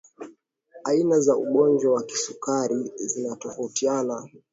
[0.83, 4.27] aina za ugonjwa wa kisukari zinatofautiana